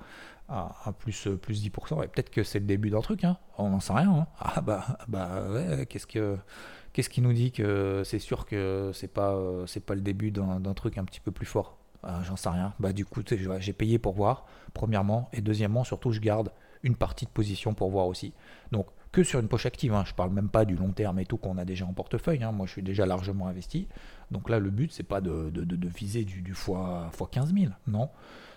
à, 0.50 0.92
plus, 0.98 1.28
euh, 1.28 1.38
plus 1.38 1.64
10%. 1.64 2.04
Et 2.04 2.08
peut-être 2.08 2.32
que 2.32 2.44
c'est 2.44 2.60
le 2.60 2.66
début 2.66 2.90
d'un 2.90 3.02
truc, 3.02 3.24
hein. 3.24 3.38
on 3.60 3.70
n'en 3.70 3.80
sait 3.80 3.94
rien. 3.94 4.12
Hein. 4.12 4.28
Ah 4.40 4.62
bah, 4.62 4.98
bah 5.08 5.86
qu'est-ce, 5.88 6.08
que, 6.08 6.38
qu'est-ce 6.92 7.10
qui 7.10 7.22
nous 7.22 7.34
dit 7.34 7.52
que 7.52 8.02
c'est 8.04 8.18
sûr 8.18 8.48
que 8.48 8.90
c'est 8.96 9.08
pas, 9.08 9.34
euh, 9.34 9.68
c'est 9.68 9.86
pas 9.86 9.94
le 9.94 10.02
début 10.02 10.32
d'un, 10.32 10.60
truc 10.74 10.98
un 10.98 11.06
petit 11.06 11.20
peu 11.20 11.32
plus 11.32 11.46
fort? 11.46 11.78
Ah, 12.02 12.22
J'en 12.24 12.36
sais 12.36 12.50
rien. 12.50 12.74
Bah 12.80 12.94
du 12.94 13.06
coup, 13.06 13.22
j'ai 13.60 13.74
payé 13.74 14.00
pour 14.00 14.14
voir, 14.14 14.48
premièrement. 14.74 15.30
Et 15.34 15.42
deuxièmement, 15.42 15.84
surtout, 15.84 16.12
je 16.12 16.20
garde 16.20 16.52
une 16.84 16.96
partie 16.96 17.26
de 17.26 17.32
position 17.32 17.74
pour 17.74 17.90
voir 17.90 18.08
aussi. 18.08 18.34
Donc, 18.72 18.88
que 19.12 19.24
sur 19.24 19.40
une 19.40 19.48
poche 19.48 19.66
active. 19.66 19.94
Hein. 19.94 20.04
Je 20.06 20.14
parle 20.14 20.32
même 20.32 20.50
pas 20.50 20.66
du 20.66 20.76
long 20.76 20.92
terme 20.92 21.20
et 21.20 21.26
tout 21.26 21.38
qu'on 21.38 21.58
a 21.58 21.66
déjà 21.66 21.86
en 21.86 21.94
portefeuille. 21.94 22.44
Hein. 22.44 22.52
Moi, 22.52 22.66
je 22.66 22.72
suis 22.74 22.84
déjà 22.84 23.06
largement 23.06 23.48
investi. 23.48 23.88
Donc 24.32 24.50
là, 24.50 24.60
le 24.60 24.70
but, 24.70 24.92
c'est 24.92 25.04
pas 25.04 25.22
de, 25.22 25.50
de, 25.50 25.88
viser 25.88 26.24
du, 26.24 26.42
du 26.42 26.54
fois, 26.54 27.10
fois 27.12 27.28
15 27.30 27.54
000. 27.54 27.72
Non. 27.88 28.10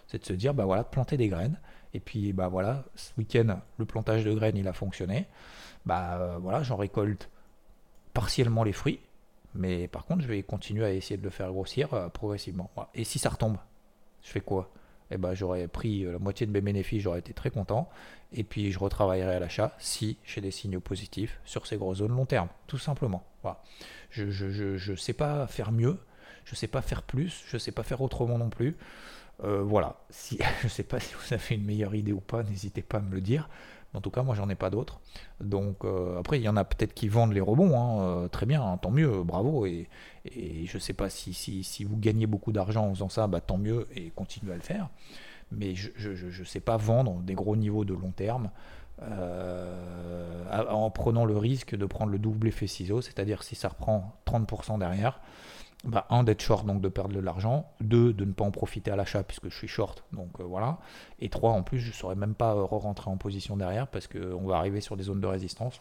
C'est 0.07 0.21
de 0.21 0.25
se 0.25 0.33
dire, 0.33 0.55
bah 0.55 0.65
voilà, 0.65 0.83
de 0.83 0.89
planter 0.89 1.17
des 1.17 1.29
graines. 1.29 1.59
Et 1.93 2.01
puis, 2.01 2.33
bah 2.33 2.49
voilà, 2.49 2.85
ce 2.95 3.13
week-end, 3.19 3.61
le 3.79 3.85
plantage 3.85 4.25
de 4.25 4.33
graines, 4.33 4.57
il 4.57 4.69
a 4.69 4.73
fonctionné. 4.73 5.27
Bah 5.87 6.19
euh, 6.19 6.39
voilà, 6.39 6.63
j'en 6.63 6.77
récolte 6.77 7.31
partiellement 8.13 8.65
les 8.65 8.73
fruits. 8.73 9.01
Mais 9.55 9.87
par 9.89 10.05
contre, 10.05 10.23
je 10.23 10.29
vais 10.29 10.43
continuer 10.43 10.85
à 10.85 10.93
essayer 10.93 11.17
de 11.17 11.23
le 11.23 11.31
faire 11.31 11.51
grossir 11.53 11.95
euh, 11.95 12.09
progressivement. 12.09 12.71
Et 12.95 13.05
si 13.05 13.19
ça 13.19 13.29
retombe, 13.29 13.57
je 14.23 14.31
fais 14.31 14.41
quoi? 14.41 14.71
Eh 15.11 15.19
ben, 15.19 15.35
j'aurais 15.35 15.69
pris 15.69 16.05
euh, 16.05 16.13
la 16.13 16.19
moitié 16.19 16.47
de 16.47 16.53
mes 16.53 16.61
bénéfices, 16.61 17.03
j'aurais 17.03 17.19
été 17.19 17.33
très 17.33 17.51
content. 17.51 17.89
Et 18.33 18.43
puis 18.43 18.73
je 18.73 18.79
retravaillerai 18.79 19.37
à 19.37 19.39
l'achat 19.39 19.75
si 19.79 20.19
j'ai 20.25 20.41
des 20.41 20.51
signaux 20.51 20.81
positifs 20.81 21.41
sur 21.45 21.67
ces 21.67 21.77
grosses 21.77 21.99
zones 21.99 22.17
long 22.17 22.27
terme, 22.27 22.49
tout 22.67 22.79
simplement. 22.79 23.25
Voilà. 23.43 23.63
Je 24.11 24.25
ne 24.25 24.77
je, 24.77 24.95
sais 24.95 25.13
pas 25.13 25.47
faire 25.47 25.73
mieux, 25.73 25.99
je 26.45 26.53
ne 26.53 26.57
sais 26.57 26.69
pas 26.69 26.83
faire 26.83 27.03
plus, 27.03 27.45
je 27.49 27.57
ne 27.57 27.59
sais 27.59 27.73
pas 27.73 27.83
faire 27.83 28.01
autrement 28.01 28.39
non 28.39 28.51
plus. 28.51 28.77
Euh, 29.43 29.63
voilà, 29.63 29.97
si, 30.11 30.39
je 30.61 30.67
ne 30.67 30.71
sais 30.71 30.83
pas 30.83 31.01
si 31.01 31.15
vous 31.15 31.35
avez 31.35 31.55
une 31.55 31.65
meilleure 31.65 31.95
idée 31.95 32.13
ou 32.13 32.21
pas, 32.21 32.43
n'hésitez 32.43 32.83
pas 32.83 32.99
à 32.99 33.01
me 33.01 33.15
le 33.15 33.21
dire. 33.21 33.49
En 33.95 34.01
tout 34.01 34.11
cas, 34.11 34.23
moi, 34.23 34.35
j'en 34.35 34.49
ai 34.49 34.55
pas 34.55 34.71
d'autres. 34.71 35.01
Donc, 35.41 35.85
euh, 35.85 36.19
après, 36.19 36.39
il 36.39 36.43
y 36.43 36.49
en 36.49 36.57
a 36.57 36.65
peut-être 36.65 36.95
qui 36.95 37.09
vendent 37.09 37.33
les 37.33 37.41
rebonds. 37.41 37.79
Hein, 37.79 38.03
euh, 38.03 38.29
très 38.29 38.47
bien, 38.47 38.63
hein, 38.63 38.77
tant 38.77 38.91
mieux, 38.91 39.23
bravo. 39.23 39.67
Et, 39.67 39.89
je 40.27 40.77
ne 40.77 40.81
sais 40.81 40.95
pas 40.95 41.11
si, 41.11 41.33
si, 41.35 41.85
vous 41.85 41.97
gagnez 41.97 42.27
beaucoup 42.27 42.53
d'argent 42.53 42.87
en 42.87 42.95
faisant 42.95 43.09
ça, 43.09 43.27
bah, 43.27 43.41
tant 43.41 43.59
mieux 43.59 43.87
et 43.95 44.11
continuez 44.11 44.53
à 44.53 44.57
le 44.57 44.63
faire. 44.63 44.89
Mais 45.53 45.75
je 45.75 45.91
ne 46.11 46.45
sais 46.45 46.61
pas 46.61 46.77
vendre 46.77 47.21
des 47.23 47.35
gros 47.35 47.57
niveaux 47.57 47.85
de 47.85 47.95
long 47.95 48.11
terme 48.11 48.51
euh, 49.03 50.65
en 50.71 50.89
prenant 50.91 51.25
le 51.25 51.37
risque 51.37 51.75
de 51.75 51.85
prendre 51.85 52.13
le 52.13 52.19
double 52.19 52.49
effet 52.49 52.69
ciseau, 52.69 53.01
c'est-à-dire 53.01 53.43
si 53.43 53.57
ça 53.57 53.69
reprend 53.69 54.15
30% 54.27 54.79
derrière, 54.79 55.21
bah, 55.85 56.07
un 56.09 56.25
d'être 56.25 56.41
short 56.41 56.67
donc 56.67 56.81
de 56.81 56.89
perdre 56.89 57.15
de 57.15 57.21
l'argent, 57.21 57.71
deux 57.81 58.13
de 58.15 58.25
ne 58.25 58.33
pas 58.33 58.45
en 58.45 58.51
profiter 58.51 58.91
à 58.91 58.97
l'achat 58.97 59.23
puisque 59.23 59.51
je 59.51 59.57
suis 59.57 59.69
short 59.69 60.05
donc 60.13 60.41
euh, 60.41 60.45
voilà, 60.45 60.79
et 61.21 61.29
trois 61.29 61.53
en 61.53 61.63
plus 61.63 61.79
je 61.79 61.89
ne 61.89 61.93
saurais 61.93 62.15
même 62.15 62.35
pas 62.35 62.55
euh, 62.55 62.65
re-rentrer 62.65 63.11
en 63.11 63.19
position 63.19 63.57
derrière 63.57 63.87
parce 63.89 64.07
qu'on 64.07 64.47
va 64.47 64.57
arriver 64.57 64.81
sur 64.81 64.97
des 64.97 65.05
zones 65.05 65.21
de 65.21 65.27
résistance. 65.27 65.81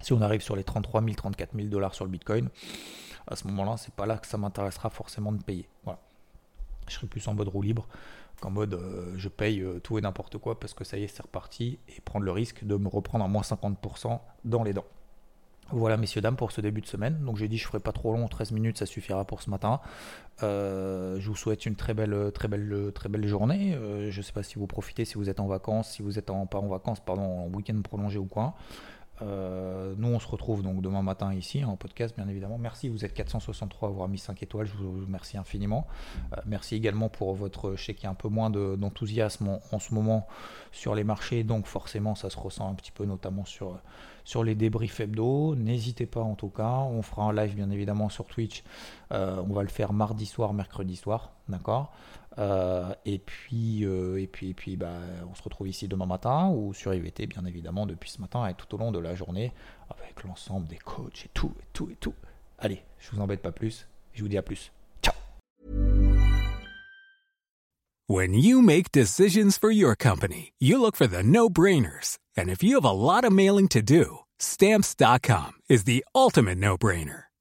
Si 0.00 0.12
on 0.12 0.20
arrive 0.20 0.42
sur 0.42 0.54
les 0.54 0.62
33 0.62 1.02
000, 1.02 1.14
34 1.14 1.56
000 1.56 1.68
dollars 1.68 1.94
sur 1.94 2.04
le 2.04 2.10
Bitcoin, 2.10 2.50
à 3.26 3.34
ce 3.34 3.48
moment-là, 3.48 3.76
c'est 3.78 3.94
pas 3.94 4.06
là 4.06 4.18
que 4.18 4.26
ça 4.26 4.36
m'intéressera 4.36 4.90
forcément 4.90 5.32
de 5.32 5.42
payer. 5.42 5.68
Voilà. 5.84 5.98
Je 6.86 6.94
serai 6.94 7.06
plus 7.06 7.26
en 7.26 7.34
mode 7.34 7.48
roue 7.48 7.62
libre 7.62 7.88
qu'en 8.40 8.50
mode 8.50 8.74
euh, 8.74 9.14
je 9.16 9.28
paye 9.28 9.64
tout 9.82 9.96
et 9.96 10.02
n'importe 10.02 10.36
quoi 10.36 10.60
parce 10.60 10.74
que 10.74 10.84
ça 10.84 10.98
y 10.98 11.04
est, 11.04 11.08
c'est 11.08 11.22
reparti 11.22 11.78
et 11.88 12.00
prendre 12.02 12.26
le 12.26 12.32
risque 12.32 12.64
de 12.64 12.76
me 12.76 12.88
reprendre 12.88 13.24
à 13.24 13.28
moins 13.28 13.42
50% 13.42 14.20
dans 14.44 14.62
les 14.62 14.74
dents. 14.74 14.84
Voilà, 15.72 15.96
messieurs, 15.96 16.20
dames, 16.20 16.36
pour 16.36 16.52
ce 16.52 16.60
début 16.60 16.80
de 16.80 16.86
semaine. 16.86 17.18
Donc, 17.24 17.38
j'ai 17.38 17.48
dit, 17.48 17.58
je 17.58 17.66
ferai 17.66 17.80
pas 17.80 17.92
trop 17.92 18.12
long, 18.12 18.28
13 18.28 18.52
minutes, 18.52 18.78
ça 18.78 18.86
suffira 18.86 19.24
pour 19.24 19.42
ce 19.42 19.50
matin. 19.50 19.80
Euh, 20.42 21.18
je 21.18 21.28
vous 21.28 21.34
souhaite 21.34 21.66
une 21.66 21.74
très 21.74 21.92
belle, 21.92 22.30
très 22.32 22.46
belle, 22.46 22.92
très 22.94 23.08
belle 23.08 23.26
journée. 23.26 23.74
Euh, 23.74 24.10
je 24.10 24.18
ne 24.18 24.22
sais 24.22 24.32
pas 24.32 24.44
si 24.44 24.56
vous 24.56 24.68
profitez, 24.68 25.04
si 25.04 25.14
vous 25.14 25.28
êtes 25.28 25.40
en 25.40 25.46
vacances, 25.46 25.90
si 25.90 26.02
vous 26.02 26.18
êtes 26.18 26.26
pas 26.26 26.58
en 26.58 26.68
vacances, 26.68 27.00
pardon, 27.00 27.22
en 27.22 27.48
week-end 27.48 27.80
prolongé 27.82 28.18
ou 28.18 28.26
quoi. 28.26 28.54
Euh, 29.22 29.94
nous, 29.96 30.08
on 30.08 30.18
se 30.18 30.28
retrouve 30.28 30.62
donc 30.62 30.82
demain 30.82 31.02
matin 31.02 31.32
ici 31.34 31.64
en 31.64 31.76
podcast, 31.76 32.14
bien 32.16 32.28
évidemment. 32.28 32.58
Merci, 32.58 32.88
vous 32.88 33.04
êtes 33.04 33.14
463 33.14 33.88
à 33.88 33.92
avoir 33.92 34.08
mis 34.08 34.18
5 34.18 34.42
étoiles, 34.42 34.66
je 34.66 34.74
vous 34.74 35.04
remercie 35.04 35.36
infiniment. 35.36 35.86
merci 36.44 36.74
également 36.74 37.08
pour 37.08 37.34
votre, 37.34 37.76
je 37.76 37.84
sais 37.84 37.94
qu'il 37.94 38.04
y 38.04 38.06
a 38.06 38.10
un 38.10 38.14
peu 38.14 38.28
moins 38.28 38.50
d'enthousiasme 38.50 39.58
en, 39.72 39.78
ce 39.78 39.94
moment 39.94 40.26
sur 40.72 40.94
les 40.94 41.04
marchés, 41.04 41.44
donc 41.44 41.66
forcément 41.66 42.14
ça 42.14 42.30
se 42.30 42.38
ressent 42.38 42.68
un 42.68 42.74
petit 42.74 42.92
peu, 42.92 43.04
notamment 43.04 43.44
sur 43.44 43.78
sur 44.26 44.42
les 44.42 44.54
débriefs 44.54 45.00
hebdo. 45.00 45.54
N'hésitez 45.54 46.04
pas 46.04 46.20
en 46.20 46.34
tout 46.34 46.50
cas. 46.50 46.80
On 46.80 47.00
fera 47.00 47.22
un 47.22 47.32
live 47.32 47.54
bien 47.54 47.70
évidemment 47.70 48.10
sur 48.10 48.26
Twitch. 48.26 48.64
Euh, 49.12 49.42
on 49.48 49.54
va 49.54 49.62
le 49.62 49.68
faire 49.68 49.94
mardi 49.94 50.26
soir, 50.26 50.52
mercredi 50.52 50.96
soir. 50.96 51.30
D'accord? 51.48 51.92
Euh, 52.38 52.94
et 53.04 53.18
puis, 53.18 53.84
euh, 53.84 54.20
et 54.20 54.26
puis, 54.26 54.50
et 54.50 54.54
puis 54.54 54.76
bah, 54.76 54.92
on 55.30 55.34
se 55.34 55.42
retrouve 55.42 55.68
ici 55.68 55.88
demain 55.88 56.06
matin 56.06 56.50
ou 56.50 56.74
sur 56.74 56.92
IVT 56.92 57.26
bien 57.26 57.44
évidemment 57.44 57.86
depuis 57.86 58.10
ce 58.10 58.20
matin 58.20 58.46
et 58.46 58.54
tout 58.54 58.74
au 58.74 58.78
long 58.78 58.92
de 58.92 58.98
la 58.98 59.14
journée 59.14 59.52
avec 59.88 60.22
l'ensemble 60.24 60.66
des 60.68 60.76
coachs 60.76 61.24
et 61.24 61.30
tout, 61.32 61.52
et 61.60 61.66
tout, 61.72 61.88
et 61.90 61.96
tout. 61.96 62.14
Allez, 62.58 62.82
je 62.98 63.10
vous 63.10 63.20
embête 63.20 63.42
pas 63.42 63.52
plus. 63.52 63.88
Je 64.12 64.22
vous 64.22 64.28
dis 64.28 64.38
à 64.38 64.42
plus. 64.42 64.72
Ciao. 65.02 65.14
When 68.08 68.34
you 68.34 68.62
make 68.62 68.92
decisions 68.92 69.58
for 69.58 69.70
your 69.70 69.94
company, 69.96 70.52
you 70.58 70.80
look 70.80 70.96
for 70.96 71.06
the 71.06 71.22
no-brainers. 71.22 72.18
And 72.36 72.48
if 72.48 72.62
you 72.62 72.76
have 72.76 72.84
a 72.84 72.92
lot 72.92 73.24
of 73.24 73.32
mailing 73.32 73.68
to 73.68 73.82
do, 73.82 74.20
stamps.com 74.38 75.52
is 75.68 75.84
the 75.84 76.04
ultimate 76.14 76.58
no-brainer. 76.58 77.25